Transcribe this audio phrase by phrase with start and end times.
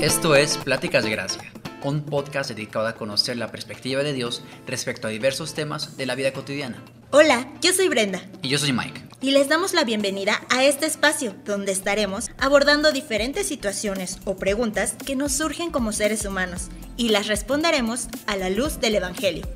[0.00, 5.06] Esto es Pláticas de Gracia, un podcast dedicado a conocer la perspectiva de Dios respecto
[5.06, 6.82] a diversos temas de la vida cotidiana.
[7.10, 8.22] Hola, yo soy Brenda.
[8.40, 9.02] Y yo soy Mike.
[9.20, 14.94] Y les damos la bienvenida a este espacio donde estaremos abordando diferentes situaciones o preguntas
[15.04, 19.46] que nos surgen como seres humanos y las responderemos a la luz del Evangelio.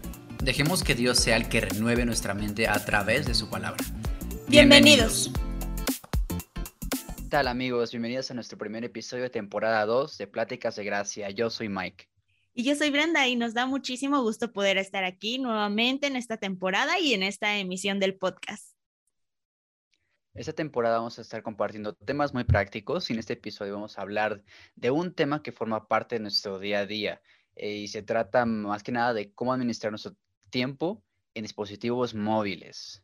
[0.42, 3.82] Dejemos que Dios sea el que renueve nuestra mente a través de su palabra.
[4.48, 5.30] Bienvenidos.
[5.32, 5.43] ¿Qué
[7.34, 7.90] tal amigos?
[7.90, 11.30] Bienvenidos a nuestro primer episodio de temporada 2 de Pláticas de Gracia.
[11.30, 12.08] Yo soy Mike.
[12.52, 16.36] Y yo soy Brenda y nos da muchísimo gusto poder estar aquí nuevamente en esta
[16.36, 18.76] temporada y en esta emisión del podcast.
[20.32, 24.02] Esta temporada vamos a estar compartiendo temas muy prácticos y en este episodio vamos a
[24.02, 24.44] hablar
[24.76, 27.20] de un tema que forma parte de nuestro día a día
[27.56, 30.14] eh, y se trata más que nada de cómo administrar nuestro
[30.50, 31.02] tiempo
[31.34, 33.02] en dispositivos móviles.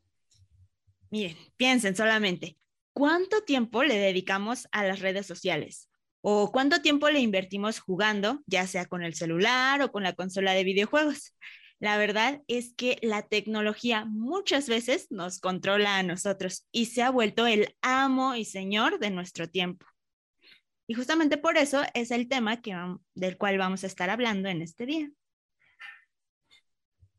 [1.11, 2.61] Miren, piensen solamente,
[2.93, 5.89] ¿cuánto tiempo le dedicamos a las redes sociales?
[6.23, 10.53] ¿O cuánto tiempo le invertimos jugando, ya sea con el celular o con la consola
[10.53, 11.35] de videojuegos?
[11.79, 17.11] La verdad es que la tecnología muchas veces nos controla a nosotros y se ha
[17.11, 19.87] vuelto el amo y señor de nuestro tiempo.
[20.87, 22.61] Y justamente por eso es el tema
[23.15, 25.11] del cual vamos a estar hablando en este día.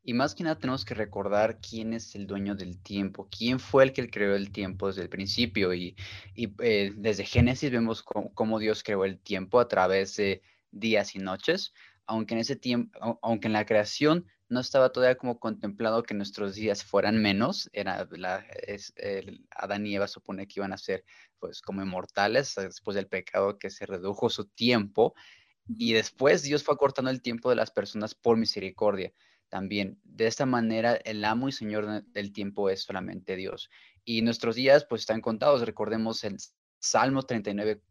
[0.03, 3.83] Y más que nada tenemos que recordar quién es el dueño del tiempo, quién fue
[3.83, 5.73] el que creó el tiempo desde el principio.
[5.73, 5.95] Y,
[6.35, 10.41] eh, desde Génesis vemos cómo, Dios creó el tiempo a través de
[10.71, 11.73] días y noches,
[12.07, 16.55] aunque en ese tiempo, aunque en la creación no estaba todavía como contemplado que nuestros
[16.55, 18.45] días fueran menos, era la,
[19.51, 21.05] Adán y Eva supone que iban a ser
[21.39, 25.13] pues como inmortales después del pecado que se redujo su tiempo
[25.77, 29.13] y después Dios fue acortando el tiempo de las personas por misericordia
[29.51, 29.99] también.
[30.03, 33.69] De esta manera, el amo y señor del tiempo es solamente Dios.
[34.05, 35.63] Y nuestros días pues están contados.
[35.65, 36.37] Recordemos el
[36.79, 37.83] Salmo 39,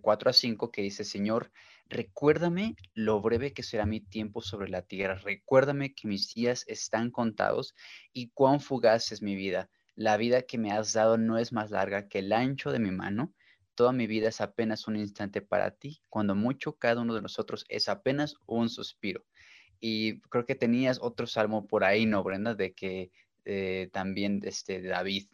[0.00, 1.52] 4 eh, a 5 que dice, Señor,
[1.88, 5.16] recuérdame lo breve que será mi tiempo sobre la tierra.
[5.16, 7.74] Recuérdame que mis días están contados
[8.12, 9.70] y cuán fugaz es mi vida.
[9.94, 12.90] La vida que me has dado no es más larga que el ancho de mi
[12.90, 13.34] mano.
[13.74, 17.66] Toda mi vida es apenas un instante para ti, cuando mucho cada uno de nosotros
[17.68, 19.26] es apenas un suspiro.
[19.80, 22.54] Y creo que tenías otro salmo por ahí, ¿no, Brenda?
[22.54, 23.10] De que
[23.44, 25.26] eh, también este, David.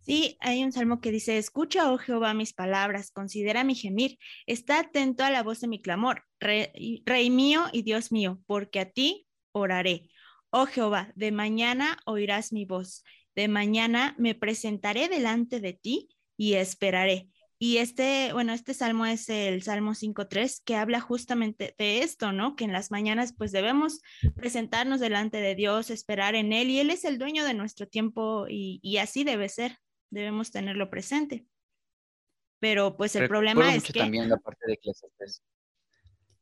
[0.00, 4.80] Sí, hay un salmo que dice, escucha, oh Jehová, mis palabras, considera mi gemir, está
[4.80, 8.90] atento a la voz de mi clamor, rey, rey mío y Dios mío, porque a
[8.90, 10.10] ti oraré.
[10.50, 13.04] Oh Jehová, de mañana oirás mi voz,
[13.36, 17.28] de mañana me presentaré delante de ti y esperaré.
[17.64, 22.56] Y este, bueno, este salmo es el Salmo 5.3 que habla justamente de esto, ¿no?
[22.56, 24.00] Que en las mañanas pues debemos
[24.34, 28.46] presentarnos delante de Dios, esperar en Él y Él es el dueño de nuestro tiempo
[28.48, 29.78] y, así debe ser,
[30.10, 31.46] debemos tenerlo presente.
[32.58, 33.92] Pero pues el problema es que...
[33.92, 35.44] también la parte de Eclesiastes.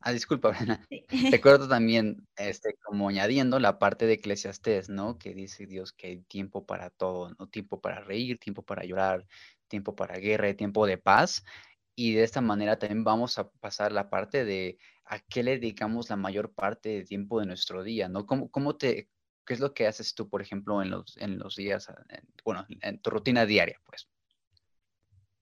[0.01, 0.53] Ah, disculpa,
[1.31, 5.19] Recuerdo también, este, como añadiendo la parte de Eclesiastes, ¿no?
[5.19, 7.47] Que dice Dios que hay tiempo para todo, ¿no?
[7.47, 9.27] Tiempo para reír, tiempo para llorar,
[9.71, 11.43] tiempo para guerra, tiempo de paz.
[11.95, 16.11] Y de esta manera también vamos a pasar la parte de a qué le dedicamos
[16.11, 18.27] la mayor parte de tiempo de nuestro día, ¿no?
[18.27, 19.09] ¿Cómo, cómo te,
[19.47, 21.89] qué es lo que haces tú, por ejemplo, en los, en los días,
[22.45, 24.09] bueno, en tu rutina diaria, pues?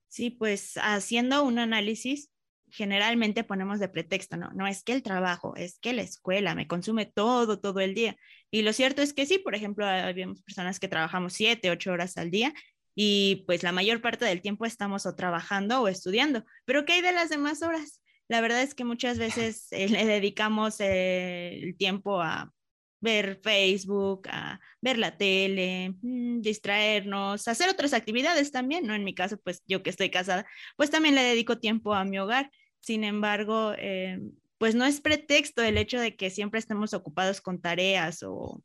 [0.08, 2.30] Sí, pues haciendo un análisis,
[2.70, 6.66] generalmente ponemos de pretexto, no, no es que el trabajo, es que la escuela me
[6.66, 8.16] consume todo, todo el día.
[8.50, 12.16] Y lo cierto es que sí, por ejemplo, habíamos personas que trabajamos siete, ocho horas
[12.16, 12.54] al día
[13.00, 16.44] y pues la mayor parte del tiempo estamos o trabajando o estudiando.
[16.64, 18.02] Pero ¿qué hay de las demás horas?
[18.26, 22.52] La verdad es que muchas veces eh, le dedicamos el tiempo a
[23.00, 28.96] ver Facebook, a ver la tele, mm, distraernos, hacer otras actividades también, ¿no?
[28.96, 30.44] En mi caso, pues yo que estoy casada,
[30.76, 32.50] pues también le dedico tiempo a mi hogar.
[32.80, 34.18] Sin embargo, eh,
[34.58, 38.60] pues no es pretexto el hecho de que siempre estemos ocupados con tareas o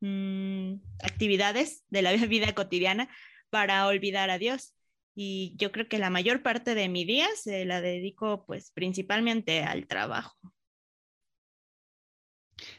[0.00, 3.08] mm, actividades de la vida cotidiana,
[3.50, 4.74] para olvidar a Dios.
[5.14, 9.62] Y yo creo que la mayor parte de mi día se la dedico pues principalmente
[9.62, 10.36] al trabajo.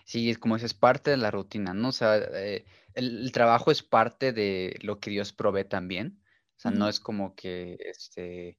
[0.05, 1.89] Sí, es como es parte de la rutina, ¿no?
[1.89, 6.21] O sea, eh, el, trabajo es parte de lo que Dios provee también.
[6.57, 8.57] O sea, no es como que, este,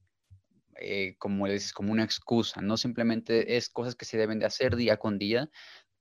[0.77, 4.75] eh, como es como una excusa, no simplemente es cosas que se deben de hacer
[4.75, 5.49] día con día,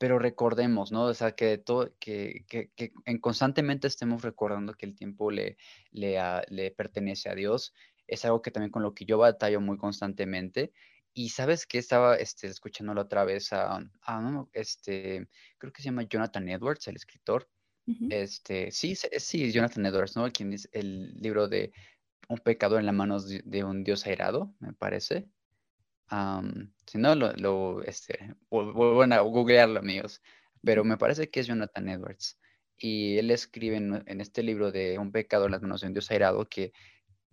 [0.00, 1.05] pero recordemos, ¿no?
[1.05, 5.58] O sea, que, todo, que, que, que en constantemente estemos recordando que el tiempo le,
[5.91, 6.19] le,
[6.49, 7.75] le, pertenece a Dios.
[8.06, 10.73] Es algo que también con lo que yo batallo muy constantemente.
[11.12, 16.05] Y sabes que estaba este, escuchándolo otra vez a, a, este, creo que se llama
[16.05, 17.50] Jonathan Edwards, el escritor.
[18.08, 20.32] Este, sí, sí, Jonathan Edwards, ¿no?
[20.32, 21.75] Quien es el libro de
[22.26, 25.29] Un pecador en las manos de, un Dios airado, me parece.
[26.87, 30.21] Si no, lo, lo este, vuelvan a googlearlo, amigos.
[30.62, 32.39] Pero me parece que es Jonathan Edwards.
[32.77, 36.11] Y él escribe en, este libro de Un pecado en las manos de un Dios
[36.11, 36.73] airado que,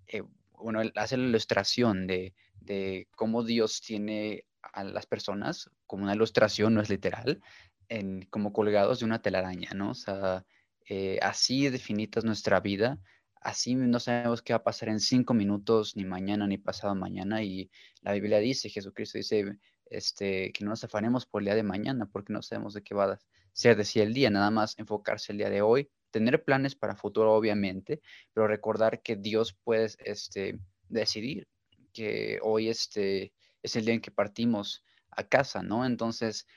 [0.08, 6.04] eh, bueno, él hace la ilustración de, de cómo Dios tiene a las personas, como
[6.04, 7.42] una ilustración, no es literal,
[7.90, 9.92] en, como colgados de una telaraña, ¿no?
[9.92, 10.46] O sea,
[10.90, 13.00] eh, así definitas nuestra vida,
[13.42, 17.44] así no sabemos qué va a pasar en cinco minutos, ni mañana, ni pasado mañana,
[17.44, 17.70] y
[18.02, 22.06] la Biblia dice, Jesucristo dice, este, que no nos afanemos por el día de mañana,
[22.06, 23.20] porque no sabemos de qué va a
[23.54, 26.96] ser de sí el día, nada más enfocarse el día de hoy, tener planes para
[26.96, 28.02] futuro, obviamente,
[28.34, 31.48] pero recordar que Dios puede este, decidir
[31.94, 35.86] que hoy este, es el día en que partimos a casa, ¿no?
[35.86, 36.48] Entonces,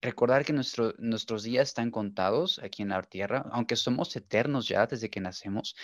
[0.00, 5.10] recordar que nuestros días están contados aquí en la tierra, aunque somos eternos ya desde
[5.10, 5.76] que nacemos,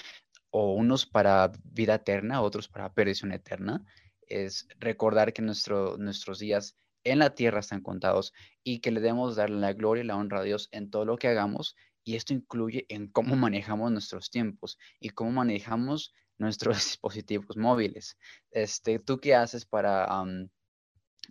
[0.53, 3.85] o unos para vida eterna, otros para perdición eterna,
[4.29, 8.33] es recordar que nuestro, nuestros días en la tierra están contados
[8.63, 11.17] y que le debemos dar la gloria y la honra a Dios en todo lo
[11.17, 11.75] que hagamos.
[12.05, 18.19] Y esto incluye en cómo manejamos nuestros tiempos y cómo manejamos nuestros dispositivos móviles.
[18.51, 20.07] Este, ¿Tú qué haces para,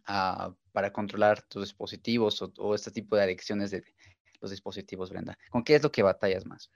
[0.07, 3.83] ah, para controlar tus dispositivos o, este tipo de adicciones de
[4.39, 5.37] los dispositivos, Brenda?
[5.51, 6.71] ¿Con qué es lo que batallas más?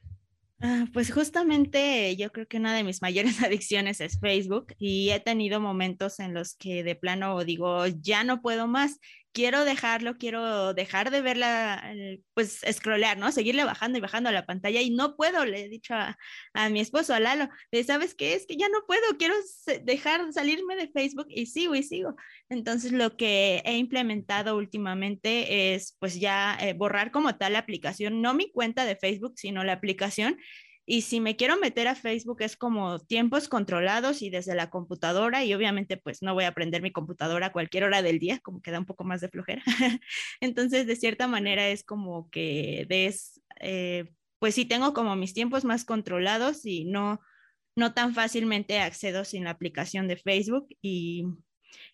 [0.62, 5.20] Ah, pues justamente yo creo que una de mis mayores adicciones es Facebook y he
[5.20, 9.00] tenido momentos en los que de plano digo, ya no puedo más,
[9.36, 11.94] quiero dejarlo, quiero dejar de verla,
[12.34, 13.34] pues scrollear, ¿no?
[13.34, 16.80] Seguirle bajando y bajando a la pantalla y no puedo, le he dicho a, mi
[16.80, 18.34] esposo, a Lalo, de, ¿sabes qué?
[18.34, 19.36] Es que ya no puedo, quiero
[19.84, 22.16] dejar salirme de Facebook y sigo y sigo.
[22.48, 28.22] Entonces lo que he implementado últimamente es pues ya eh, borrar como tal la aplicación,
[28.22, 30.38] no mi cuenta de Facebook, sino la aplicación
[30.86, 35.44] y si me quiero meter a Facebook es como tiempos controlados y desde la computadora
[35.44, 38.62] y obviamente pues no voy a prender mi computadora a cualquier hora del día, como
[38.62, 39.64] que da un poco más de flojera.
[40.42, 45.66] Entonces de cierta manera es como que des, eh, pues sí tengo como mis tiempos
[45.66, 47.20] más controlados y no,
[47.76, 51.26] no tan fácilmente accedo sin la aplicación de Facebook y,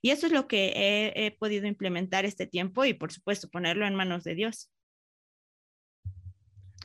[0.01, 3.95] y eso es lo que he podido implementar este tiempo y por supuesto ponerlo en
[3.95, 4.69] manos de Dios.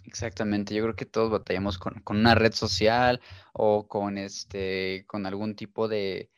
[0.07, 3.21] Exactamente, yo creo que todos batallamos con, una red social
[3.53, 6.31] o con este, con algún tipo de,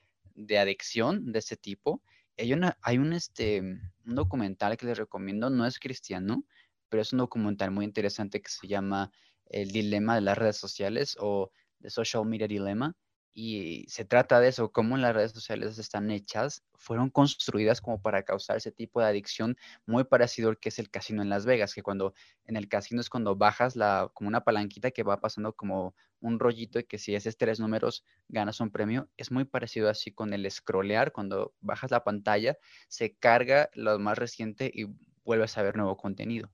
[0.58, 2.02] adicción de ese tipo.
[2.38, 6.44] Hay, hay un, este, un documental que les recomiendo, no es cristiano,
[6.88, 9.12] pero es un documental muy interesante que se llama
[9.44, 11.50] El dilema de las redes sociales o
[11.82, 12.96] The Social Media Dilemma
[13.40, 18.24] y se trata de eso, cómo las redes sociales están hechas, fueron construidas como para
[18.24, 19.56] causar ese tipo de adicción
[19.86, 22.14] muy parecido al que es el casino en Las Vegas, que cuando
[22.46, 26.40] en el casino es cuando bajas la, como una palanquita que va pasando como un
[26.40, 30.32] rollito y que si haces tres números ganas un premio, es muy parecido así con
[30.32, 32.58] el scrollear, cuando bajas la pantalla
[32.88, 34.86] se carga lo más reciente y
[35.22, 36.50] vuelves a ver nuevo contenido.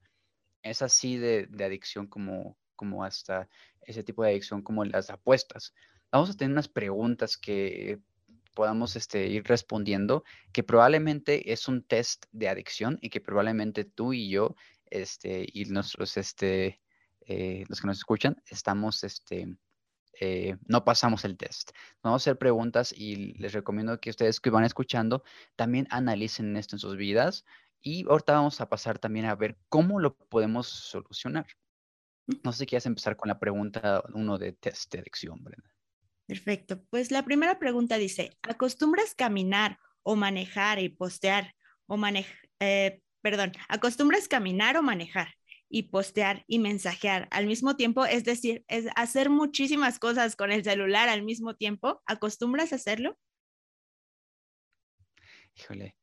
[0.63, 3.49] Es así de, de adicción como, como hasta
[3.81, 5.73] ese tipo de adicción como las apuestas
[6.15, 7.99] vamos a tener unas preguntas que
[8.55, 10.23] podamos este, ir respondiendo,
[10.53, 14.55] que probablemente es un test de adicción y que probablemente tú y yo
[14.87, 16.81] este, y nuestros, este,
[17.27, 19.57] eh, los que nos escuchan, estamos, este,
[20.21, 21.73] eh, no pasamos el test.
[22.01, 25.25] Vamos a hacer preguntas y les recomiendo que ustedes que van escuchando
[25.57, 27.45] también analicen esto en sus vidas
[27.83, 31.47] y ahorita vamos a pasar también a ver cómo lo podemos solucionar.
[32.45, 35.74] No sé si quieres empezar con la pregunta uno de test de adicción, Brenda.
[36.27, 36.83] Perfecto.
[36.91, 41.55] Pues la primera pregunta dice, ¿acostumbras caminar o manejar y postear
[41.87, 45.35] o manejar, eh, perdón, ¿acostumbras caminar o manejar
[45.69, 48.07] y postear y mensajear al mismo tiempo?
[48.07, 52.03] Es decir, es hacer muchísimas cosas con el celular al mismo tiempo.
[52.07, 53.19] ¿Acostumbras hacerlo?
[55.57, 55.97] Híjole,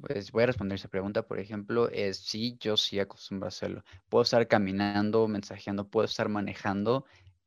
[0.00, 1.26] pues voy a responder esa pregunta.
[1.26, 3.84] Por ejemplo, es sí, yo sí acostumbro a hacerlo.
[4.08, 7.04] Puedo estar caminando, mensajeando, puedo estar manejando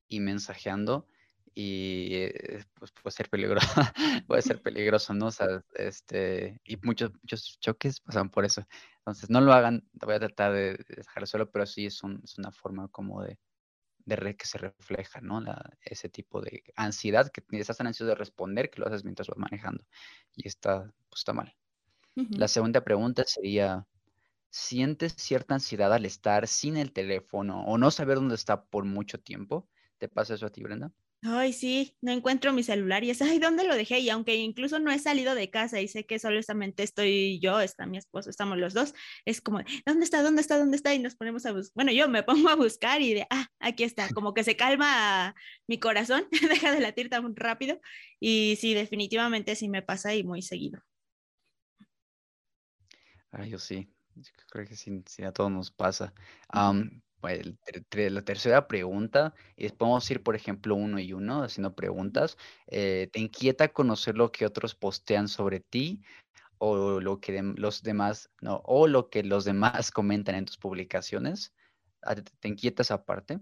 [0.07, 1.07] y mensajeando
[1.55, 3.67] y eh, pues puede ser peligroso,
[4.27, 5.27] puede ser peligroso, ¿no?
[5.27, 8.65] O sea, este, y muchos, muchos choques pasan por eso.
[8.99, 12.37] Entonces, no lo hagan, voy a tratar de dejar solo, pero sí es, un, es
[12.37, 13.39] una forma como de,
[14.05, 15.41] de que se refleja, ¿no?
[15.41, 19.27] La, ese tipo de ansiedad, que estás tan ansioso de responder que lo haces mientras
[19.27, 19.83] vas manejando.
[20.35, 21.55] Y está, pues está mal.
[22.15, 23.87] La segunda pregunta sería,
[24.49, 29.19] ¿sientes cierta ansiedad al estar sin el teléfono o no saber dónde está por mucho
[29.19, 29.69] tiempo?
[29.97, 30.91] ¿Te pasa eso a ti, Brenda?
[31.21, 33.99] Ay, sí, no encuentro mi celular y es, ay, ¿dónde lo dejé?
[33.99, 37.85] Y aunque incluso no he salido de casa y sé que solamente estoy yo, está
[37.85, 38.93] mi esposo, estamos los dos,
[39.25, 40.21] es como, ¿dónde está?
[40.23, 40.57] ¿Dónde está?
[40.57, 40.93] ¿Dónde está?
[40.93, 41.73] Y nos ponemos a buscar.
[41.75, 45.35] Bueno, yo me pongo a buscar y de, ah, aquí está, como que se calma
[45.67, 47.81] mi corazón, deja de latir tan rápido.
[48.21, 50.81] Y sí, definitivamente sí me pasa y muy seguido.
[53.31, 53.89] Ah, yo sí,
[54.49, 56.13] creo que sí, a todos nos pasa.
[57.21, 62.37] La tercera pregunta es, podemos ir, por ejemplo, uno y uno, haciendo preguntas.
[62.67, 66.01] Eh, ¿te inquieta conocer lo que otros postean sobre ti
[66.57, 71.53] o lo que los demás, no, o lo que los demás comentan en tus publicaciones?
[72.39, 73.39] ¿Te, inquieta esa parte?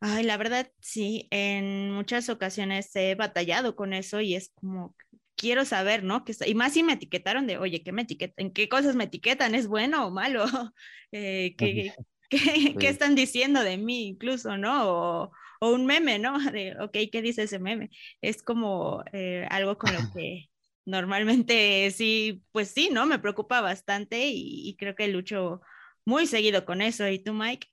[0.00, 4.94] Ay, la verdad, sí, en muchas ocasiones he batallado con eso y es como,
[5.38, 6.24] quiero saber, ¿no?
[6.46, 8.46] y más si me etiquetaron de, oye, ¿qué me etiquetan?
[8.46, 9.54] ¿En qué cosas me etiquetan?
[9.54, 10.44] ¿Es bueno o malo?
[11.10, 11.94] Eh, ¿qué,
[12.28, 15.30] ¿Qué, están diciendo de mí incluso, no?
[15.60, 16.38] O, un meme, ¿no?
[16.52, 17.90] De, ok, ¿qué dice ese meme?
[18.20, 20.50] Es como eh, algo con lo que
[20.84, 23.06] normalmente sí, pues sí, ¿no?
[23.06, 25.60] Me preocupa bastante y, creo que lucho
[26.04, 27.08] muy seguido con eso.
[27.08, 27.68] ¿Y tú, Mike?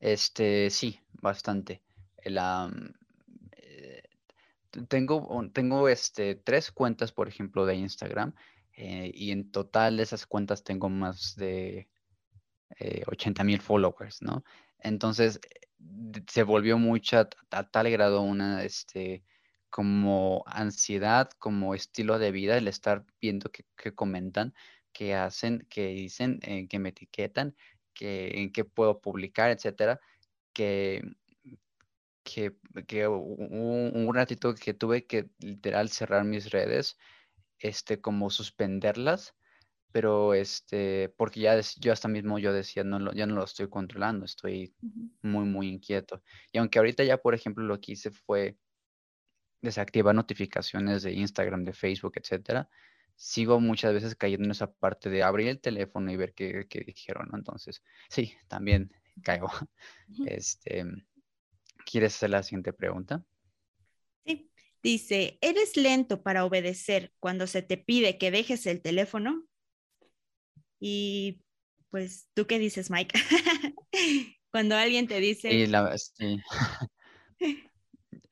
[0.00, 1.82] Este, sí, bastante.
[2.24, 2.70] La,
[3.52, 4.02] eh,
[4.88, 8.34] tengo, tengo este, tres cuentas, por ejemplo, de Instagram
[8.76, 11.88] eh, y en total de esas cuentas tengo más de
[13.06, 14.44] 80 eh, mil followers, ¿no?
[14.78, 15.40] Entonces
[16.28, 19.24] se volvió mucha, a, tal grado una, este,
[19.70, 23.64] como ansiedad, como estilo de vida, el estar viendo que,
[23.94, 24.54] comentan,
[24.92, 27.56] que hacen, que dicen, eh, que me etiquetan,
[27.92, 30.00] que en qué puedo publicar, etcétera,
[30.52, 31.02] que,
[32.24, 36.96] que, que un ratito que tuve que literal cerrar mis redes
[37.64, 39.34] este, como suspenderlas,
[39.90, 44.26] pero este, porque ya yo hasta mismo yo decía, no, ya no lo estoy controlando,
[44.26, 44.74] estoy
[45.22, 46.22] muy, muy inquieto.
[46.52, 48.58] Y aunque ahorita ya, por ejemplo, lo que hice fue
[49.62, 52.68] desactivar notificaciones de Instagram, de Facebook, etcétera,
[53.16, 56.80] sigo muchas veces cayendo en esa parte de abrir el teléfono y ver qué, qué
[56.80, 57.38] dijeron, ¿no?
[57.38, 58.92] Entonces, sí, también
[59.22, 59.48] caigo.
[60.26, 60.84] Este,
[61.86, 63.24] ¿quieres hacer la siguiente pregunta?
[64.84, 69.42] Dice, ¿eres lento para obedecer cuando se te pide que dejes el teléfono?
[70.78, 71.40] Y
[71.88, 73.18] pues, ¿tú qué dices, Mike?
[74.52, 75.48] cuando alguien te dice...
[75.48, 75.96] Sí, la,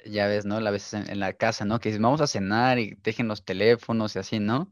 [0.05, 0.61] ya ves, ¿no?
[0.61, 1.81] La vez en, la casa, ¿no?
[1.81, 4.71] Que dicen, vamos a cenar y dejen los teléfonos y así, ¿no?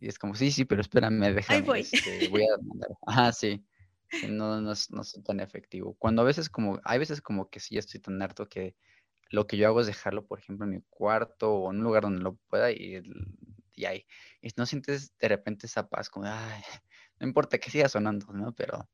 [0.00, 1.60] Y es como, sí, sí, pero espérame, déjame.
[1.60, 1.80] Ahí voy.
[1.80, 2.90] Este, voy a mandar.
[3.06, 3.64] Ajá, sí.
[4.28, 5.96] No, no, no, es tan efectivo.
[5.98, 8.76] Cuando a veces como, hay veces como que sí estoy tan harto que
[9.30, 12.02] lo que yo hago es dejarlo, por ejemplo, en mi cuarto o en un lugar
[12.04, 13.02] donde lo pueda y,
[13.74, 14.06] y ahí.
[14.40, 16.62] Y no sientes de repente esa paz, como, ay,
[17.20, 18.54] no importa que siga sonando, ¿no?
[18.54, 18.88] Pero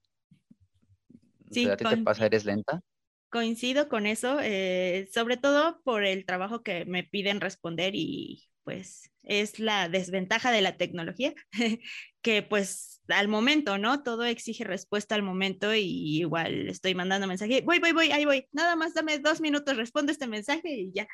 [1.51, 2.27] sí, ¿a ti te pasa?
[2.27, 2.83] ¿Eres lenta?
[3.31, 9.11] Coincido con eso, eh, sobre todo por el trabajo que me piden responder y pues
[9.23, 11.35] es la desventaja de la tecnología,
[12.23, 14.03] que pues al momento, ¿no?
[14.03, 18.49] Todo exige respuesta al momento y igual estoy mandando mensaje, voy, voy, voy, ahí voy,
[18.53, 21.07] nada más dame dos minutos, respondo este mensaje y ya.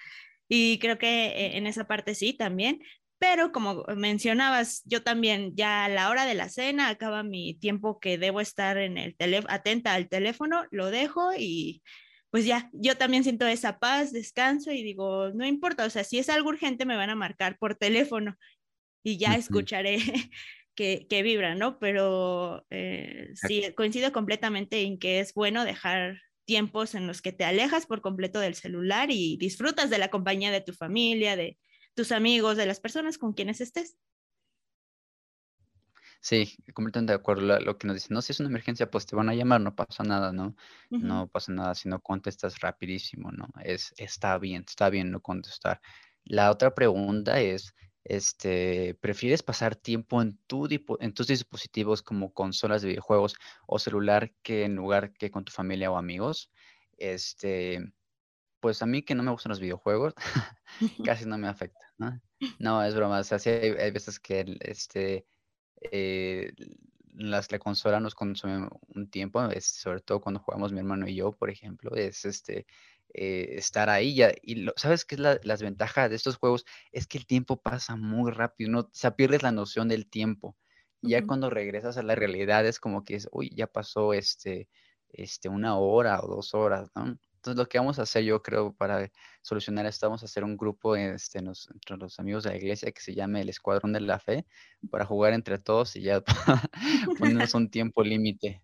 [0.48, 2.80] Y creo que eh, en esa parte sí también,
[3.18, 8.00] pero como mencionabas, yo también ya a la hora de la cena acaba mi tiempo
[8.00, 9.14] que debo estar en el
[9.48, 11.82] atenta al teléfono, lo dejo y
[12.30, 16.18] pues ya, yo también siento esa paz, descanso y digo, no importa, o sea, si
[16.18, 18.36] es algo urgente me van a marcar por teléfono
[19.02, 19.96] y ya escucharé
[20.74, 21.78] que, que vibra, ¿no?
[21.78, 27.44] Pero eh, sí, coincido completamente en que es bueno dejar tiempos en los que te
[27.44, 31.58] alejas por completo del celular y disfrutas de la compañía de tu familia, de
[31.94, 33.96] tus amigos, de las personas con quienes estés.
[36.20, 37.58] Sí, completamente de acuerdo.
[37.60, 39.74] Lo, que nos dicen, no, si es una emergencia, pues te van a llamar, no
[39.74, 40.54] pasa nada, ¿no?
[40.90, 43.48] No pasa nada si no contestas rapidísimo, ¿no?
[43.64, 45.80] Es, está bien, está bien no contestar.
[46.24, 47.74] La otra pregunta es,
[48.04, 50.68] este, ¿prefieres pasar tiempo en, tu,
[51.00, 53.36] en tus dispositivos como consolas de videojuegos
[53.66, 56.50] o celular que en lugar que con tu familia o amigos?
[56.98, 57.80] Este,
[58.60, 60.14] pues a mí que no me gustan los videojuegos,
[61.04, 62.20] casi no me afecta, ¿no?
[62.58, 65.26] No, es broma, o sea, sí hay, hay veces que, este,
[65.80, 66.52] eh,
[67.14, 71.16] las, la consola nos consume un tiempo, es, sobre todo cuando jugamos mi hermano y
[71.16, 72.66] yo, por ejemplo, es este
[73.14, 76.64] eh, estar ahí ya, y lo, sabes qué es la, las ventajas de estos juegos
[76.92, 80.56] es que el tiempo pasa muy rápido, no, o sea, pierdes la noción del tiempo.
[81.02, 84.68] Ya cuando regresas a la realidad es como que es, uy, ya pasó este,
[85.12, 87.18] este, una hora o dos horas, ¿no?
[87.40, 90.58] Entonces, lo que vamos a hacer, yo creo, para solucionar esto, vamos a hacer un
[90.58, 94.18] grupo este, entre los amigos de la iglesia que se llame el Escuadrón de la
[94.18, 94.44] Fe,
[94.90, 96.22] para jugar entre todos y ya
[97.18, 98.62] ponernos un tiempo límite.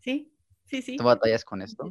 [0.00, 0.32] Sí,
[0.64, 0.96] sí, sí.
[0.96, 1.88] ¿Tú batallas con esto?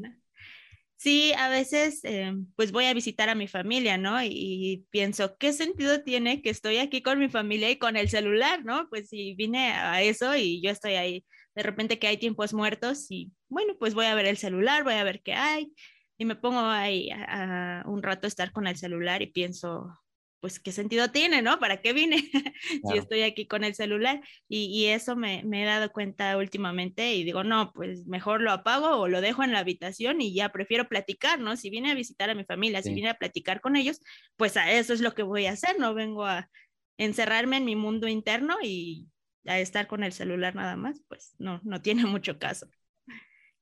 [0.97, 4.21] Sí, a veces eh, pues voy a visitar a mi familia, ¿no?
[4.21, 8.65] Y, pienso, ¿qué sentido tiene que estoy aquí con mi familia y con el celular,
[8.65, 8.89] ¿no?
[8.89, 11.25] Pues si vine a eso y yo estoy ahí,
[11.55, 14.95] de repente que hay tiempos muertos y bueno, pues voy a ver el celular, voy
[14.95, 15.71] a ver qué hay,
[16.17, 19.99] y me pongo ahí a, un rato a estar con el celular y pienso,
[20.39, 21.59] pues qué sentido tiene, ¿no?
[21.59, 22.17] ¿Para qué vine
[22.83, 24.21] si estoy aquí con el celular?
[24.47, 29.07] Y, eso me, he dado cuenta últimamente y digo, no, pues mejor lo apago o
[29.07, 31.57] lo dejo en la habitación y ya prefiero platicar, ¿no?
[31.57, 33.99] Si vine a visitar a mi familia, si vine a platicar con ellos,
[34.37, 36.49] pues a eso es lo que voy a hacer, no vengo a
[36.97, 39.09] encerrarme en mi mundo interno y
[39.45, 42.67] a estar con el celular nada más, pues no, no tiene mucho caso.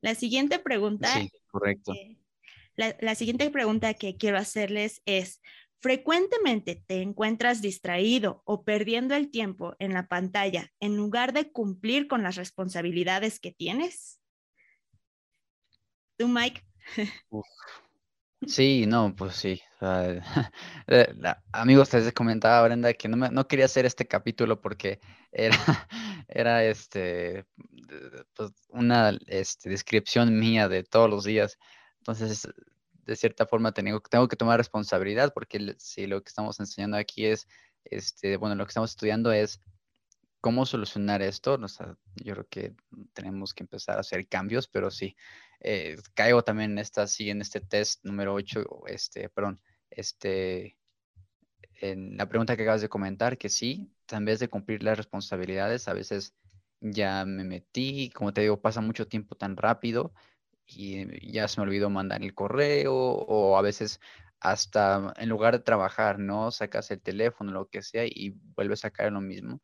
[0.02, 1.08] La siguiente pregunta.
[1.08, 1.94] Sí, correcto.
[2.76, 5.42] La siguiente pregunta que quiero hacerles es,
[5.84, 12.08] frecuentemente te encuentras distraído o perdiendo el tiempo en la pantalla en lugar de cumplir
[12.08, 14.18] con las responsabilidades que tienes?
[16.18, 16.64] ¿Tú, Mike?
[18.46, 19.62] Sí, no, pues sí.
[20.88, 21.14] Eh,
[21.54, 25.00] amigos, les comentaba Brenda que no, quería hacer este capítulo porque
[25.32, 25.58] era,
[26.28, 27.46] era este,
[28.34, 31.58] pues, una este, descripción mía de todos los días.
[32.04, 32.50] Entonces,
[33.06, 37.26] de cierta forma tengo, tengo que tomar responsabilidad porque si lo que estamos enseñando aquí
[37.26, 37.48] es,
[37.86, 39.62] este, bueno, lo que estamos estudiando es
[40.42, 41.58] cómo solucionar esto.
[42.16, 42.76] yo creo que
[43.14, 45.16] tenemos que empezar a hacer cambios, pero sí,
[45.62, 50.78] eh, caigo también en esta, sí, en este test número 8, este, perdón, este,
[51.80, 55.88] en la pregunta que acabas de comentar, que sí, en vez de cumplir las responsabilidades,
[55.88, 56.36] a veces
[56.82, 60.14] ya me metí, como te digo, pasa mucho tiempo tan rápido
[60.66, 64.00] y ya se me olvidó mandar el correo o a veces
[64.40, 66.52] hasta en lugar de trabajar, ¿no?
[66.52, 69.62] Sacas el teléfono, lo que sea y vuelves a caer en lo mismo.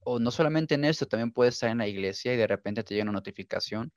[0.00, 2.94] O no solamente en esto, también puedes estar en la iglesia y de repente te
[2.94, 3.92] llega una notificación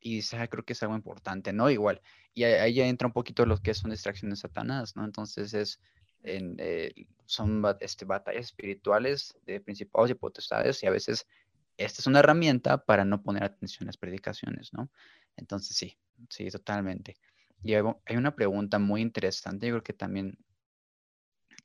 [0.00, 1.70] y dices, ah, creo que es algo importante, ¿no?
[1.70, 2.00] Igual.
[2.34, 5.04] Y ahí ya entra un poquito lo que son distracciones satanás, ¿no?
[5.04, 5.80] Entonces es,
[6.22, 6.94] en, eh,
[7.26, 11.26] son este, batallas espirituales de principados y potestades y a veces
[11.76, 14.90] esta es una herramienta para no poner atención a las predicaciones, ¿no?
[15.36, 17.16] Entonces sí, sí, totalmente.
[17.62, 17.82] Y hay,
[18.16, 20.38] una pregunta muy interesante, yo creo que también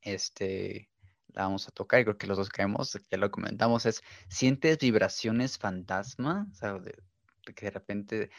[0.02, 0.90] este,
[1.30, 4.78] la vamos a tocar, y creo que los dos caemos, ya lo comentamos, es, ¿sientes
[4.78, 6.48] vibraciones fantasma?
[6.52, 6.82] O sea,
[7.56, 8.30] que de repente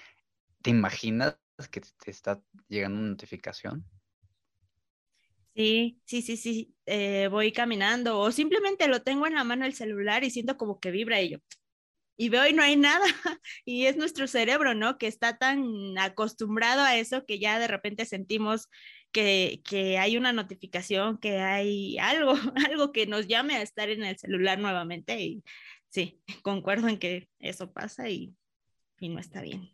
[0.62, 1.38] te imaginas
[1.70, 3.84] que te está llegando una notificación.
[5.54, 9.72] Sí, sí, sí, sí, eh, voy caminando o simplemente lo tengo en la mano el
[9.72, 11.38] celular y siento como que vibra y yo,
[12.16, 13.04] y veo y no hay nada.
[13.64, 14.98] Y es nuestro cerebro, ¿no?
[14.98, 18.68] Que está tan acostumbrado a eso que ya de repente sentimos
[19.12, 22.34] que, que, hay una notificación, que hay algo,
[22.70, 25.20] algo que nos llame a estar en el celular nuevamente.
[25.20, 25.44] Y
[25.88, 28.34] sí, concuerdo en que eso pasa y,
[28.98, 29.70] y no está bien.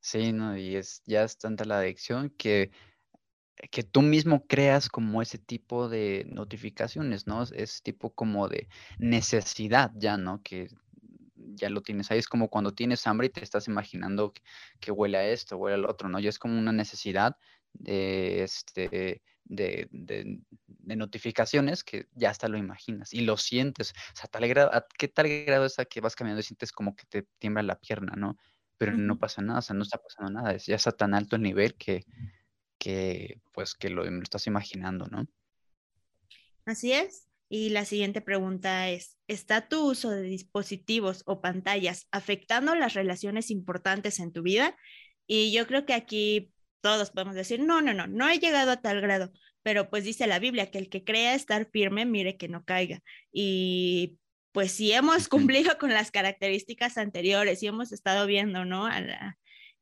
[0.00, 2.70] Sí, no, y es ya es tanta la adicción que
[3.70, 7.42] que tú mismo creas como ese tipo de notificaciones, ¿no?
[7.42, 8.68] Es tipo como de
[8.98, 10.42] necesidad ya, ¿no?
[10.42, 10.68] Que
[11.36, 12.18] ya lo tienes ahí.
[12.18, 14.32] Es como cuando tienes hambre y te estás imaginando
[14.80, 16.18] que, huele a esto, huele al otro, ¿no?
[16.20, 17.36] Ya es como una necesidad
[17.72, 20.40] de, este, de, de,
[20.96, 23.92] notificaciones que ya hasta lo imaginas y lo sientes.
[24.12, 26.72] O sea, tal grado, ¿a qué tal grado es a que vas caminando y sientes
[26.72, 28.36] como que te tiembla la pierna, ¿no?
[28.78, 30.56] Pero no pasa nada, o sea, no está pasando nada.
[30.56, 32.06] ya está tan alto el nivel que
[32.80, 35.28] que pues que lo, estás imaginando, ¿no?
[36.64, 37.28] Así es.
[37.48, 43.50] Y la siguiente pregunta es, ¿está tu uso de dispositivos o pantallas afectando las relaciones
[43.50, 44.76] importantes en tu vida?
[45.26, 48.80] Y yo creo que aquí todos podemos decir, no, no, no, no he llegado a
[48.80, 52.48] tal grado, pero pues dice la Biblia que el que crea estar firme, mire que
[52.48, 53.00] no caiga.
[53.32, 54.18] Y
[54.52, 58.86] pues si hemos cumplido con las características anteriores y hemos estado viendo, ¿no?
[58.86, 59.38] A la,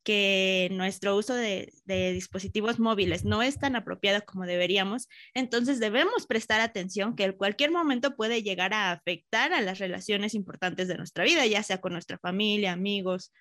[0.09, 6.63] que nuestro uso de, dispositivos móviles no es tan apropiado como deberíamos, entonces debemos prestar
[6.63, 11.25] atención que en cualquier momento puede llegar a afectar a las relaciones importantes de nuestra
[11.25, 13.35] vida, ya sea con nuestra familia, amigos,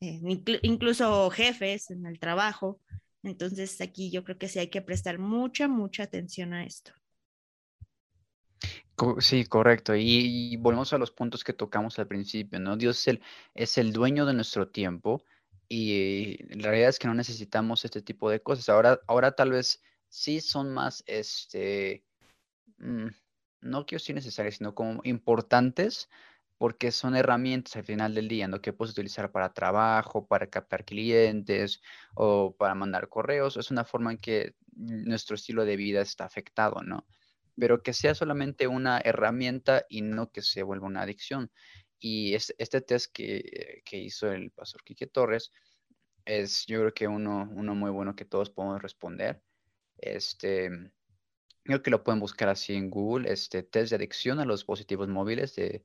[0.00, 0.20] eh,
[0.62, 2.80] incluso jefes en el trabajo.
[3.22, 6.90] Entonces aquí yo creo que sí hay que prestar mucha, mucha atención a esto.
[9.20, 9.94] Sí, correcto.
[9.94, 12.76] Y, volvemos a los puntos que tocamos al principio, ¿no?
[12.76, 13.20] Dios es el,
[13.54, 15.22] es el dueño de nuestro tiempo
[15.72, 18.68] y la realidad es que no necesitamos este tipo de cosas.
[18.68, 22.04] Ahora, ahora tal vez sí son más, este,
[22.78, 23.06] mm,
[23.60, 26.08] no quiero decir necesarias, sino como importantes
[26.58, 28.60] porque son herramientas al final del día, ¿no?
[28.60, 31.80] Que puedes utilizar para trabajo, para captar clientes
[32.14, 33.56] o para mandar correos.
[33.56, 37.06] Es una forma en que nuestro estilo de vida está afectado, ¿no?
[37.56, 41.52] Pero que sea solamente una herramienta y no que se vuelva una adicción.
[42.00, 45.52] Y este, test que, hizo el pastor Quique Torres
[46.24, 49.42] es, yo creo que uno, uno muy bueno que todos podemos responder.
[49.98, 50.70] Este,
[51.62, 55.08] creo que lo pueden buscar así en Google, este test de adicción a los dispositivos
[55.08, 55.84] móviles de,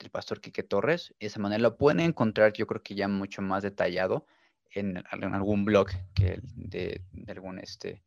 [0.00, 1.14] del pastor Quique Torres.
[1.20, 4.26] De esa manera lo pueden encontrar, yo creo que ya mucho más detallado
[4.70, 8.02] en, algún blog que de, algún este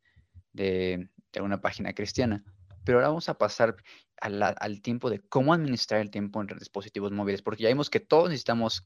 [0.52, 2.44] de, de alguna página cristiana.
[2.86, 3.76] Pero ahora vamos a pasar
[4.22, 8.30] al tiempo de cómo administrar el tiempo en dispositivos móviles, porque ya vimos que todos
[8.30, 8.84] necesitamos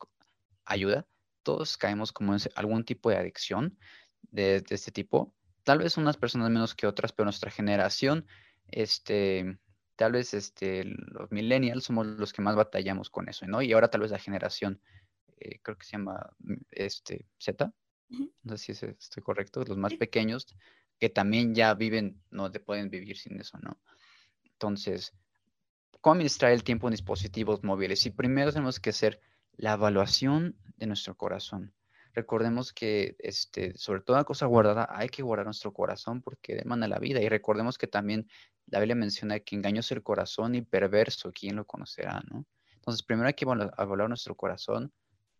[0.66, 1.06] ayuda,
[1.44, 3.78] todos caemos como en algún tipo de adicción
[4.32, 5.34] de, este tipo.
[5.64, 8.26] Tal vez unas personas menos que otras, pero nuestra generación,
[8.68, 9.60] este,
[9.96, 13.62] tal vez este, los millennials somos los que más batallamos con eso, ¿no?
[13.62, 14.82] Y ahora tal vez la generación,
[15.38, 17.74] eh, creo que se llama mm, este, Z,
[18.44, 20.48] no sé si estoy correcto, los más pequeños,
[21.00, 23.80] que también ya viven, no pueden vivir sin eso, ¿no?
[24.44, 25.14] Entonces,
[26.02, 28.06] ¿cómo administrar el tiempo en dispositivos móviles?
[28.06, 29.22] Y primero tenemos que hacer
[29.54, 31.74] la evaluación de nuestro corazón.
[32.14, 37.00] Recordemos que, este, sobre toda cosa guardada, hay que guardar nuestro corazón porque demanda la
[37.00, 37.22] vida.
[37.22, 38.28] Y recordemos que también
[38.68, 42.22] la Biblia menciona que engañoso el corazón y perverso, ¿quién lo conocerá?
[42.30, 42.46] ¿no?
[42.74, 44.92] Entonces, primero hay que evaluar nuestro corazón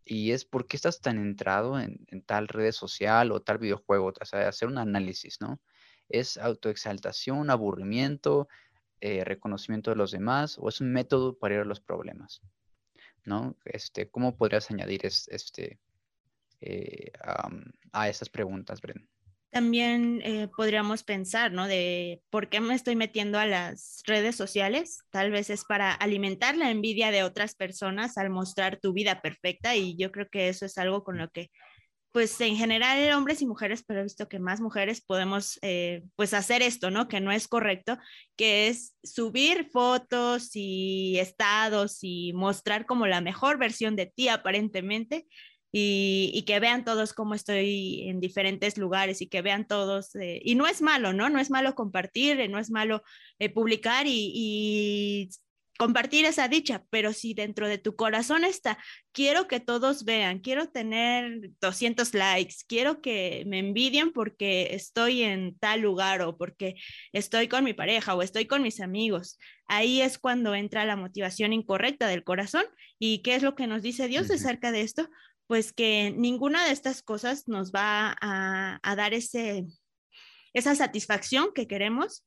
[0.06, 4.26] y es por qué estás tan entrado en, tal red social o tal videojuego, o
[4.26, 5.60] sea, hacer un análisis, ¿no?
[6.10, 8.48] ¿Es autoexaltación, aburrimiento,
[9.02, 12.42] eh, reconocimiento de los demás o es un método para ir a los problemas?
[13.26, 13.56] ¿No?
[13.66, 15.80] Este, ¿Cómo podrías añadir este,
[16.62, 17.12] eh,
[17.92, 19.08] a esas preguntas, Bren?
[19.52, 21.68] También eh, podríamos pensar, ¿no?
[21.68, 25.02] De por qué me estoy metiendo a las redes sociales.
[25.10, 29.76] Tal vez es para alimentar la envidia de otras personas al mostrar tu vida perfecta
[29.76, 31.50] y yo creo que eso es algo con lo que,
[32.12, 36.36] pues en general hombres y mujeres, pero he visto que más mujeres podemos, eh, pues
[36.36, 37.08] hacer esto, ¿no?
[37.08, 37.98] Que no es correcto,
[38.36, 45.26] que es subir fotos y estados y mostrar como la mejor versión de ti aparentemente
[45.72, 50.56] y, que vean todos cómo estoy en diferentes lugares y que vean todos, eh, y
[50.56, 51.30] no es malo, ¿no?
[51.30, 53.04] No es malo compartir, eh, no es malo
[53.40, 55.30] eh, publicar y,
[55.78, 58.78] compartir esa dicha, pero si dentro de tu corazón está,
[59.14, 65.58] quiero que todos vean, quiero tener 200 likes, quiero que me envidien porque estoy en
[65.58, 66.76] tal lugar o porque
[67.14, 71.54] estoy con mi pareja o estoy con mis amigos, ahí es cuando entra la motivación
[71.54, 72.66] incorrecta del corazón.
[73.00, 75.10] ¿Y qué es lo que nos dice Dios acerca de esto?
[75.50, 79.66] Pues que ninguna de estas cosas nos va a, dar ese,
[80.54, 82.24] esa satisfacción que queremos,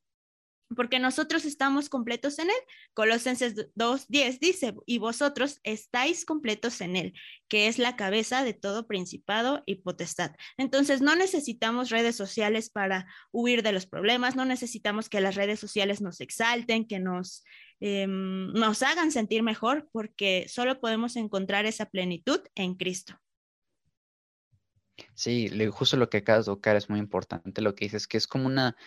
[0.75, 2.55] porque nosotros estamos completos en Él.
[2.93, 7.13] Colosenses 2.10 dice, y vosotros estáis completos en Él,
[7.47, 10.31] que es la cabeza de todo principado y potestad.
[10.57, 15.59] Entonces, no necesitamos redes sociales para huir de los problemas, no necesitamos que las redes
[15.59, 17.43] sociales nos exalten, que nos
[17.85, 23.19] Em, nos hagan sentir mejor porque solo podemos encontrar esa plenitud en Cristo.
[25.15, 28.25] Sí, justo lo que acabas de tocar es muy importante, lo que dices, que es
[28.25, 28.77] como una,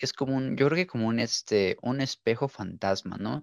[0.00, 3.42] es como un, yo creo que como un, este, un espejo fantasma, ¿no?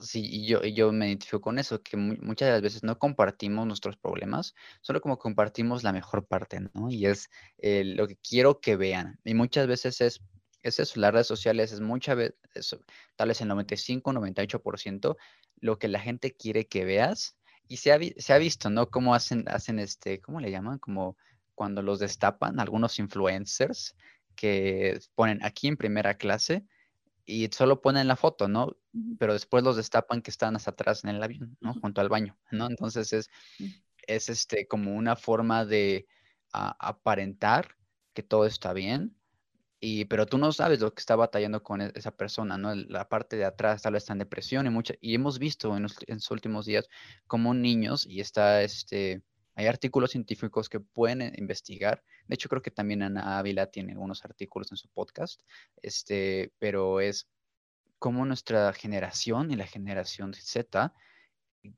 [0.00, 3.66] Sí, y yo, yo me identifico con eso, que muchas de las veces no compartimos
[3.66, 6.90] nuestros problemas, solo como compartimos la mejor parte, ¿no?
[6.90, 9.20] Y es eh, lo que quiero que vean.
[9.24, 10.22] Y muchas veces es
[10.62, 12.76] es eso, las redes sociales es muchas veces,
[13.16, 15.16] tal vez el 95, 98%,
[15.60, 17.36] lo que la gente quiere que veas.
[17.68, 18.90] Y se ha, se ha visto, ¿no?
[18.90, 20.78] Cómo hacen, hacen este, ¿cómo le llaman?
[20.78, 21.16] Como
[21.54, 23.94] cuando los destapan algunos influencers
[24.34, 26.64] que ponen aquí en primera clase
[27.24, 28.76] y solo ponen la foto, ¿no?
[29.18, 31.74] Pero después los destapan que están hasta atrás en el avión, ¿no?
[31.74, 32.66] Junto al baño, ¿no?
[32.66, 33.30] Entonces es,
[34.06, 36.06] es este, como una forma de
[36.52, 37.76] aparentar
[38.12, 39.16] que todo está bien,
[39.84, 42.74] y, pero tú no sabes lo que está batallando con e, esa persona, ¿no?
[42.74, 45.82] La parte de atrás tal vez está en depresión y mucha, y hemos visto en
[45.82, 46.88] los, en los últimos días
[47.26, 49.22] como niños, y está, este,
[49.54, 52.02] hay artículos científicos que pueden eh, investigar.
[52.26, 55.42] De hecho, creo que también Ana Ávila tiene unos artículos en su podcast,
[55.82, 57.28] este, pero es
[57.98, 60.92] como nuestra generación y la generación Z,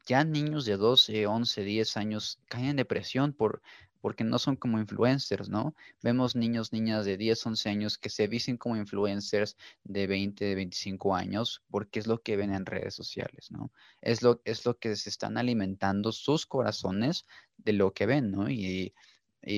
[0.07, 3.61] ya niños de 12, 11, 10 años caen en depresión por
[4.05, 5.75] porque no son como influencers, ¿no?
[6.03, 10.55] Vemos niños, niñas de 10, 11 años que se dicen como influencers de 20, de
[10.57, 13.73] 25 años, porque es lo que ven en redes sociales, ¿no?
[14.03, 17.25] Es lo, es lo que se están alimentando sus corazones
[17.57, 18.51] de lo que ven, ¿no?
[18.51, 18.93] Y,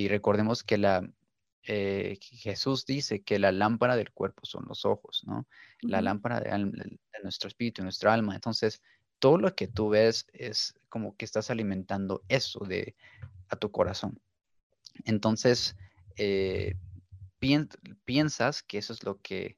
[0.07, 1.05] recordemos que la,
[1.63, 5.45] eh, Jesús dice que la lámpara del cuerpo son los ojos, ¿no?
[5.81, 8.33] La lámpara de, de, nuestro espíritu, nuestra alma.
[8.33, 8.81] Entonces,
[9.19, 12.95] todo lo que tú ves es como que estás alimentando eso de
[13.49, 14.21] a tu corazón.
[15.05, 15.75] Entonces,
[16.17, 16.75] eh,
[18.05, 19.57] piensas que eso es lo que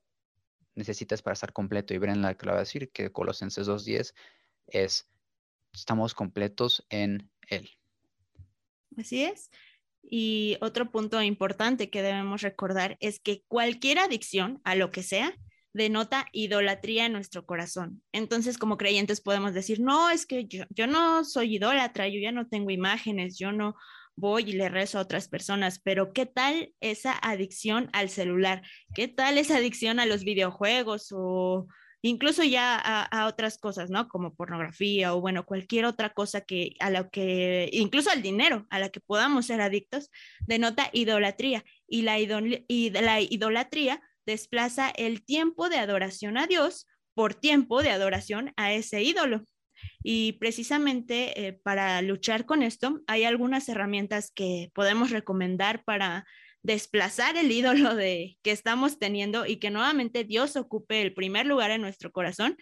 [0.75, 1.93] necesitas para estar completo.
[1.93, 4.13] Y Bren la que lo va a decir, que Colosenses 2.10
[4.67, 5.09] es,
[5.73, 7.69] estamos completos en Él.
[8.97, 9.49] Así es.
[10.01, 15.35] Y otro punto importante que debemos recordar es que cualquier adicción a lo que sea
[15.73, 18.01] denota idolatría en nuestro corazón.
[18.11, 22.31] Entonces, como creyentes podemos decir, no, es que yo, yo no soy idólatra, yo ya
[22.31, 23.75] no tengo imágenes, yo no
[24.19, 28.61] voy y le rezo a otras personas, pero ¿qué tal esa adicción al celular?
[28.93, 31.67] ¿Qué tal esa adicción a los videojuegos o
[32.01, 34.07] incluso ya a, otras cosas, ¿no?
[34.07, 38.79] Como pornografía o bueno, cualquier otra cosa que a lo que, incluso al dinero, a
[38.79, 40.09] la que podamos ser adictos,
[40.41, 41.63] denota idolatría.
[41.87, 47.91] Y la, y la idolatría desplaza el tiempo de adoración a Dios por tiempo de
[47.91, 49.43] adoración a ese ídolo.
[50.03, 56.25] Y precisamente eh, para luchar con esto, hay algunas herramientas que podemos recomendar para
[56.63, 61.71] desplazar el ídolo de que estamos teniendo y que nuevamente Dios ocupe el primer lugar
[61.71, 62.57] en nuestro corazón.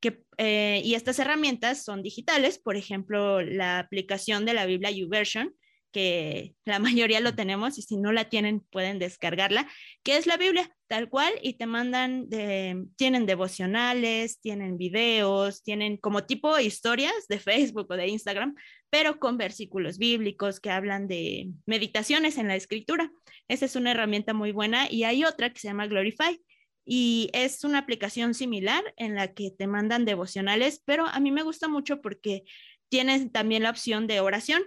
[0.00, 5.54] Que, eh, y estas herramientas son digitales, por ejemplo, la aplicación de la Biblia YouVersion,
[5.92, 9.68] que la mayoría lo tenemos y si no la tienen pueden descargarla,
[10.02, 15.96] que es la Biblia tal cual y te mandan, de, tienen devocionales, tienen videos, tienen
[15.96, 18.56] como tipo historias de Facebook o de Instagram,
[18.90, 23.12] pero con versículos bíblicos que hablan de meditaciones en la escritura.
[23.46, 26.40] Esa es una herramienta muy buena y hay otra que se llama Glorify.
[26.84, 31.44] Y es una aplicación similar en la que te mandan devocionales, pero a mí me
[31.44, 32.42] gusta mucho porque
[32.88, 34.62] tienes también la opción de oración.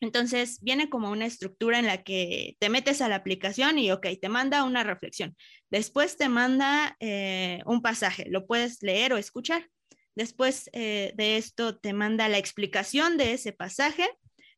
[0.00, 4.06] Entonces viene como una estructura en la que te metes a la aplicación y, ok,
[4.20, 5.36] te manda una reflexión.
[5.70, 9.68] Después te manda eh, un pasaje, lo puedes leer o escuchar.
[10.14, 14.08] Después eh, de esto te manda la explicación de ese pasaje.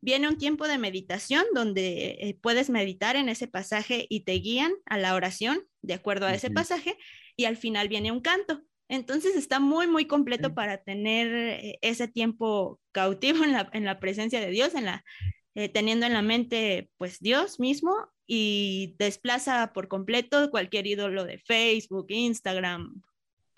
[0.02, 4.72] Viene un tiempo de meditación donde eh, puedes meditar en ese pasaje y te guían
[4.86, 6.96] a la oración de acuerdo a ese pasaje.
[7.36, 8.62] Y al final viene un canto.
[8.90, 14.00] Entonces está muy, muy completo para tener eh, ese tiempo cautivo en la, en la
[14.00, 15.04] presencia de Dios, en la,
[15.54, 17.94] eh, teniendo en la mente pues Dios mismo
[18.26, 23.00] y desplaza por completo cualquier ídolo de Facebook, Instagram,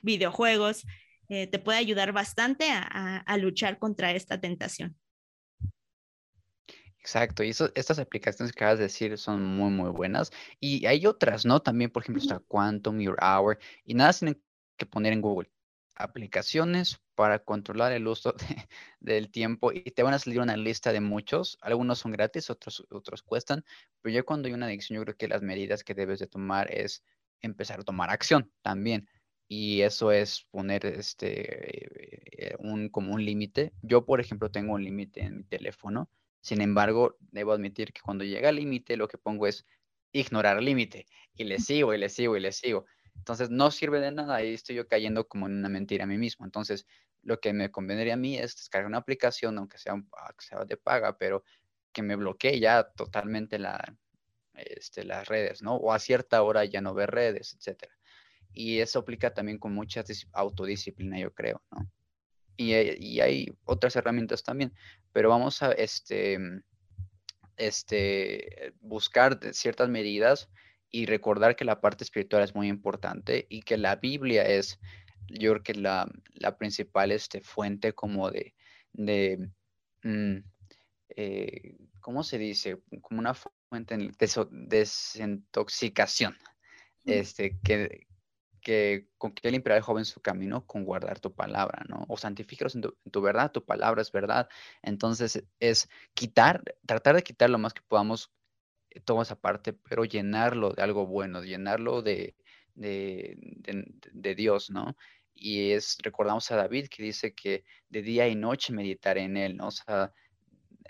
[0.01, 0.85] videojuegos.
[1.31, 4.99] Eh, te puede ayudar bastante a, a, luchar contra esta tentación.
[6.99, 10.31] Exacto, y eso, estas aplicaciones que acabas de decir son muy, muy buenas.
[10.61, 11.61] Y hay otras, ¿no?
[11.61, 14.29] También, por ejemplo, está Quantum, Your Hour, y nada sin
[14.83, 15.51] que poner en Google
[15.95, 18.35] aplicaciones para controlar el uso
[19.01, 21.59] del tiempo y te van a salir una lista de muchos.
[21.61, 23.65] Algunos son gratis, otros, otros cuestan,
[24.01, 26.73] pero ya cuando hay una adicción yo creo que las medidas que debes de tomar
[26.73, 27.05] es
[27.41, 29.09] empezar a tomar acción también.
[29.49, 33.73] Y eso es poner este, eh, un, como un límite.
[33.83, 36.09] Yo, por ejemplo, tengo un límite en mi teléfono.
[36.41, 39.67] Sin embargo, debo admitir que cuando llega al límite, lo que pongo es
[40.11, 41.07] ignorar límite.
[41.35, 42.87] Y le sigo, y le sigo, y le sigo.
[43.17, 46.19] Entonces no sirve de nada y estoy yo cayendo como en una mentira a mí
[46.19, 46.45] mismo.
[46.45, 46.87] Entonces
[47.23, 50.77] lo que me convendría a mí es descargar una aplicación, aunque sea, ah, sea de
[50.77, 51.45] paga, pero
[51.93, 53.97] que me bloquee ya totalmente la,
[54.55, 55.77] este, las redes, ¿no?
[55.77, 57.93] O a cierta hora ya no ver redes, etcétera.
[58.53, 61.89] Y eso aplica también con mucha autodisciplina, yo creo, ¿no?
[62.57, 64.75] Y, y, hay otras herramientas también,
[65.13, 66.39] pero vamos a este,
[67.57, 70.51] este, buscar ciertas medidas
[70.93, 74.79] y recordar que la parte espiritual es muy importante y que la Biblia es,
[75.27, 78.55] yo creo que la, la principal este, fuente como de,
[78.93, 79.51] de
[80.03, 80.37] mm,
[81.17, 82.83] eh, ¿cómo se dice?
[83.01, 86.37] Como una fuente de desintoxicación,
[87.07, 88.07] este, que,
[88.61, 92.05] que con que limpiar al joven su camino con guardar tu palabra, ¿no?
[92.09, 94.49] O santifícalos en tu, en tu, verdad, tu palabra es verdad.
[94.83, 98.31] Entonces es quitar, tratar de quitar lo más que podamos
[99.05, 102.35] toda esa parte, pero llenarlo de algo bueno, llenarlo de,
[102.75, 104.97] de, Dios, ¿no?
[105.35, 109.57] Y es, recordamos a David que dice que de día y noche meditar en Él,
[109.57, 109.69] ¿no?
[109.69, 110.13] O sea,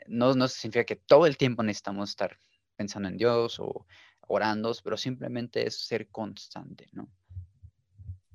[0.07, 2.39] no, no significa que todo el tiempo necesitamos estar
[2.77, 3.87] pensando en Dios o
[4.29, 7.09] orando, pero simplemente es ser constante, ¿no?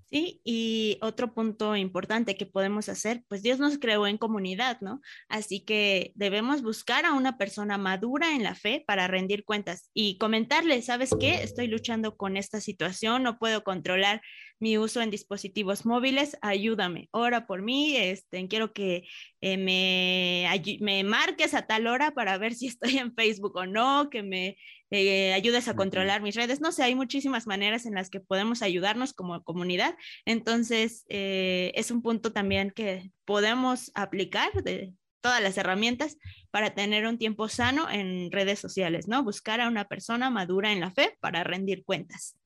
[0.10, 5.02] Sí, y otro punto importante que podemos hacer, pues Dios nos creó en comunidad, ¿no?
[5.28, 10.18] Así que debemos buscar a una persona madura en la fe para rendir cuentas y
[10.18, 11.44] comentarle, ¿sabes qué?
[11.44, 14.22] Estoy luchando con esta situación, no puedo controlar
[14.60, 19.08] mi uso en dispositivos móviles, ayúdame, ora por mí, este, quiero que
[19.42, 20.48] eh, me,
[20.82, 24.58] me marques a tal hora para ver si estoy en Facebook o no, que me
[24.90, 26.62] eh, ayudes a controlar mis redes.
[26.62, 29.96] No sé, hay muchísimas maneras en las que podemos ayudarnos como comunidad.
[30.26, 36.18] Entonces, eh, es un punto también que podemos aplicar de todas las herramientas
[36.52, 39.24] para tener un tiempo sano en redes sociales, ¿no?
[39.24, 42.38] Buscar a una persona madura en la fe para rendir cuentas.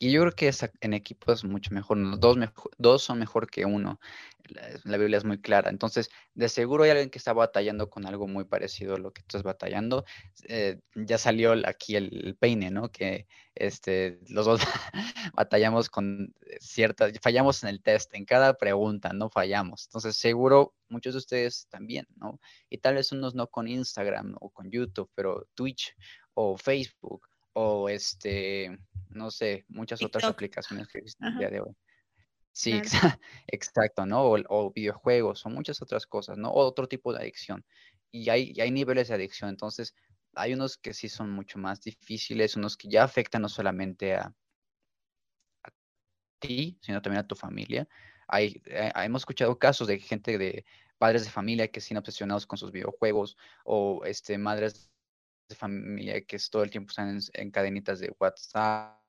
[0.00, 2.36] Y yo creo que en equipo es mucho mejor, dos,
[2.78, 3.98] dos son mejor que uno.
[4.84, 5.70] La, Biblia es muy clara.
[5.70, 9.22] Entonces, de seguro hay alguien que está batallando con algo muy parecido a lo que
[9.22, 10.04] tú estás batallando.
[10.44, 12.90] Eh, ya salió aquí el, peine, ¿no?
[12.90, 14.60] Que este, los dos
[15.34, 19.86] batallamos con ciertas, fallamos en el test, en cada pregunta, no fallamos.
[19.86, 22.40] Entonces, seguro muchos de ustedes también, ¿no?
[22.70, 25.94] Y tal vez unos no con Instagram o con YouTube, pero Twitch
[26.34, 27.28] o Facebook
[27.60, 31.76] o este, no sé, muchas otras aplicaciones que existen el día de hoy.
[32.52, 32.80] Sí,
[33.48, 34.30] exacto, ¿no?
[34.48, 36.50] O, videojuegos o muchas otras cosas, ¿no?
[36.50, 37.64] O otro tipo de adicción.
[38.12, 39.92] Y hay, hay niveles de adicción, entonces
[40.34, 44.32] hay unos que sí son mucho más difíciles, unos que ya afectan no solamente a,
[46.38, 47.88] ti, sino también a tu familia.
[48.28, 50.64] Hay, eh, hemos escuchado casos de gente de
[50.96, 54.92] padres de familia que siguen obsesionados con sus videojuegos o este, madres
[55.48, 59.00] de familia que todo el tiempo están en, cadenitas de WhatsApp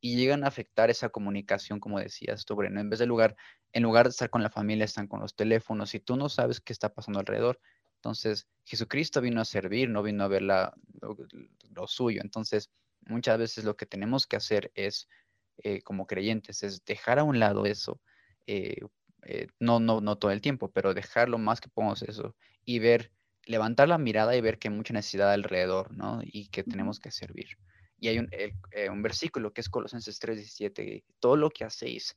[0.00, 2.80] y llegan a afectar esa comunicación, como decías tú, Breno.
[2.80, 3.36] En vez de lugar,
[3.72, 6.60] en lugar de estar con la familia, están con los teléfonos y tú no sabes
[6.60, 7.60] qué está pasando alrededor.
[7.96, 12.20] Entonces, Jesucristo vino a servir, no vino a ver la, lo, suyo.
[12.22, 12.70] Entonces,
[13.00, 15.08] muchas veces lo que tenemos que hacer es,
[15.58, 18.00] eh, como creyentes, es dejar a un lado eso.
[18.46, 18.80] Eh,
[19.24, 22.78] eh, no, no, no todo el tiempo, pero dejar lo más que podamos eso y
[22.78, 23.10] ver
[23.46, 26.20] levantar la mirada y ver que hay mucha necesidad alrededor, ¿no?
[26.22, 27.56] Y que tenemos que servir.
[27.98, 32.16] Y hay un, eh, un versículo que es Colosenses 3:17, todo lo que hacéis,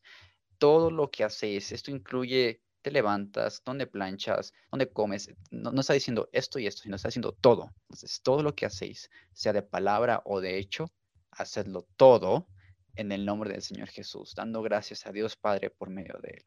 [0.58, 5.94] todo lo que hacéis, esto incluye, te levantas, donde planchas, donde comes, no, no está
[5.94, 7.72] diciendo esto y esto, sino está diciendo todo.
[7.84, 10.92] Entonces, todo lo que hacéis, sea de palabra o de hecho,
[11.32, 12.48] hacedlo todo
[12.96, 16.46] en el nombre del Señor Jesús, dando gracias a Dios Padre por medio de él.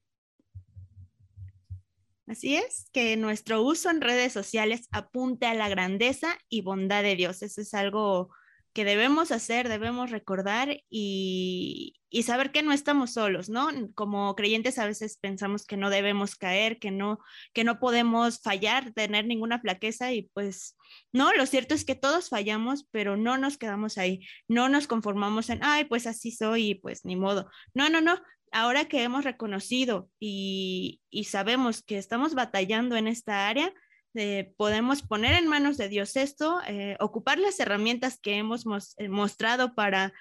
[2.26, 7.16] Así es, que nuestro uso en redes sociales apunte a la grandeza y bondad de
[7.16, 7.42] Dios.
[7.42, 8.30] Eso es algo
[8.72, 13.68] que debemos hacer, debemos recordar y, saber que no estamos solos, ¿no?
[13.94, 17.18] Como creyentes a veces pensamos que no debemos caer, que no,
[17.52, 20.76] que no podemos fallar, tener ninguna flaqueza y pues
[21.12, 25.50] no, lo cierto es que todos fallamos, pero no nos quedamos ahí, no nos conformamos
[25.50, 27.50] en, ay, pues así soy y pues ni modo.
[27.74, 28.20] No, no, no,
[28.52, 33.72] ahora que hemos reconocido y, sabemos que estamos batallando en esta área,
[34.14, 38.64] eh, podemos poner en manos de Dios esto, eh, ocupar las herramientas que hemos
[38.98, 40.12] eh, mostrado para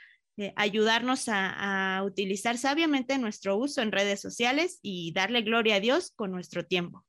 [0.56, 6.32] ayudarnos a, utilizar sabiamente nuestro uso en redes sociales y darle gloria a Dios con
[6.32, 7.06] nuestro tiempo.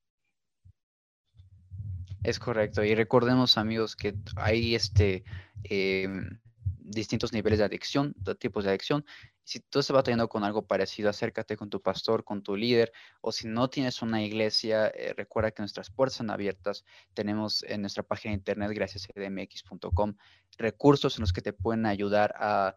[2.23, 2.85] Es correcto.
[2.85, 5.25] Y recordemos, amigos, que hay este
[5.65, 6.42] em,
[6.85, 9.05] distintos niveles de adicción, tipos de adicción.
[9.45, 13.33] Si tú estás batallando con algo parecido, acércate con tu pastor, con tu líder, o
[13.33, 16.85] si no tienes una iglesia, eh, recuerda que nuestras puertas son abiertas.
[17.15, 19.09] Tenemos en nuestra página de internet, gracias
[20.59, 22.77] recursos en los que te pueden ayudar a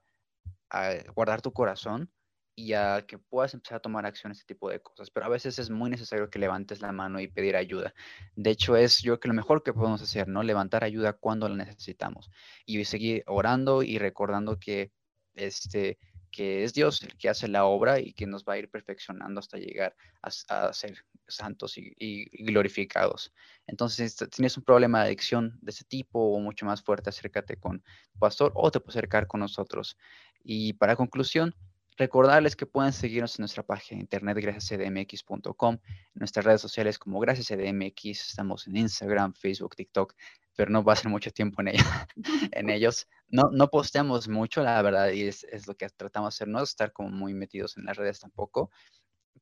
[1.13, 2.11] guardar tu corazón
[2.55, 5.11] y a que puedas empezar a tomar acción este tipo de cosas.
[5.11, 7.93] Pero a veces es muy necesario que levantes la mano y pedir ayuda.
[8.35, 10.43] De hecho, es yo creo que lo mejor que podemos hacer, ¿no?
[10.43, 12.31] Levantar ayuda cuando la necesitamos
[12.65, 14.91] y seguir orando y recordando que
[15.35, 15.97] este
[16.35, 19.39] que es Dios el que hace la obra y que nos va a ir perfeccionando
[19.39, 23.33] hasta llegar a, ser santos y, glorificados.
[23.67, 27.55] Entonces, si tienes un problema de adicción de ese tipo o mucho más fuerte, acércate
[27.55, 27.79] con
[28.11, 29.97] tu pastor o te puedes acercar con nosotros.
[30.43, 31.55] Y para conclusión,
[31.97, 37.19] Recordarles que pueden seguirnos en nuestra página de internet graciascdmx.com, en nuestras redes sociales como
[37.21, 40.13] Gracias estamos en Instagram, Facebook, TikTok,
[40.55, 42.07] pero no va a ser mucho tiempo en, ella,
[42.51, 43.07] en ellos.
[43.29, 46.91] No, no posteamos mucho, la verdad, y es, lo que tratamos de hacer, no estar
[46.91, 48.71] como muy metidos en las redes tampoco,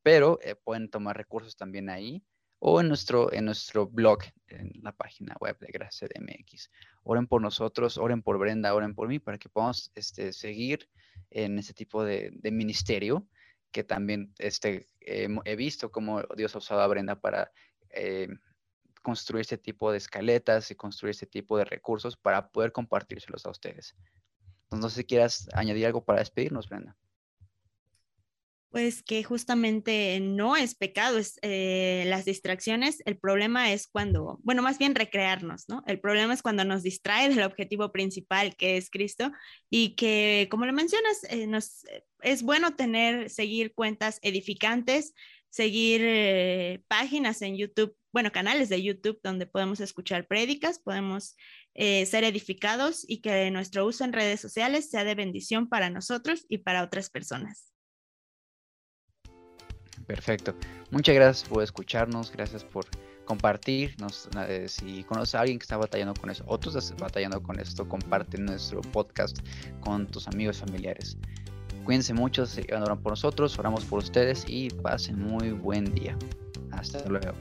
[0.04, 2.24] pero eh, pueden tomar recursos también ahí
[2.66, 6.70] o en nuestro, en nuestro blog, en la página web de Gracias MX.
[7.04, 10.90] Oren por nosotros, oren por Brenda, oren por mí, para que podamos este, seguir
[11.30, 13.28] en ese tipo de, ministerio,
[13.74, 17.52] que también este, he visto cómo Dios ha usado a Brenda para
[17.90, 18.30] eh,
[19.02, 23.50] construir este tipo de escaletas y construir este tipo de recursos para poder compartírselos a
[23.50, 23.94] ustedes.
[24.64, 26.96] Entonces, no sé si quieras añadir algo para despedirnos, Brenda.
[28.74, 33.04] Pues que justamente no es pecado, es eh, las distracciones.
[33.06, 35.84] El problema es cuando, bueno, más bien recrearnos, ¿no?
[35.86, 39.32] El problema es cuando nos distrae del objetivo principal que es Cristo
[39.70, 41.86] y que, como lo mencionas, eh, nos,
[42.24, 45.14] es bueno tener, seguir cuentas edificantes,
[45.52, 51.36] seguir eh, páginas en YouTube, bueno, canales de YouTube donde podemos escuchar prédicas, podemos
[51.76, 56.60] ser edificados y que nuestro uso en redes sociales sea de bendición para nosotros y
[56.60, 57.74] para otras personas.
[60.08, 60.54] Perfecto.
[60.92, 62.86] Muchas gracias por escucharnos, gracias por
[63.26, 64.30] compartirnos.
[64.48, 67.60] Eh, si conoces a alguien que está batallando con eso, o tú estás batallando con
[67.60, 69.40] esto, comparte nuestro podcast
[69.80, 71.18] con tus amigos familiares.
[71.86, 76.18] Cuídense mucho, oran por nosotros, oramos por ustedes y pasen muy buen día.
[76.72, 77.34] Hasta luego.